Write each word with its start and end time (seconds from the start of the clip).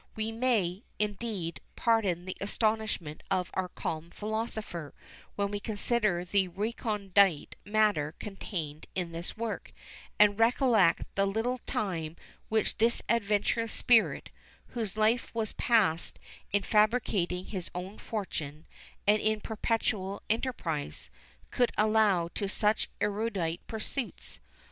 We 0.15 0.31
may, 0.31 0.81
indeed, 0.97 1.61
pardon 1.75 2.25
the 2.25 2.35
astonishment 2.41 3.21
of 3.29 3.51
our 3.53 3.69
calm 3.69 4.09
philosopher, 4.09 4.95
when 5.35 5.51
we 5.51 5.59
consider 5.59 6.25
the 6.25 6.47
recondite 6.47 7.55
matter 7.65 8.15
contained 8.17 8.87
in 8.95 9.11
this 9.11 9.37
work, 9.37 9.71
and 10.17 10.39
recollect 10.39 11.03
the 11.13 11.27
little 11.27 11.59
time 11.67 12.15
which 12.49 12.77
this 12.79 13.03
adventurous 13.09 13.71
spirit, 13.73 14.31
whose 14.69 14.97
life 14.97 15.29
was 15.35 15.53
passed 15.53 16.17
in 16.51 16.63
fabricating 16.63 17.45
his 17.45 17.69
own 17.75 17.99
fortune, 17.99 18.65
and 19.05 19.21
in 19.21 19.39
perpetual 19.39 20.23
enterprise, 20.31 21.11
could 21.51 21.71
allow 21.77 22.27
to 22.29 22.49
such 22.49 22.89
erudite 23.01 23.61
pursuits. 23.67 24.39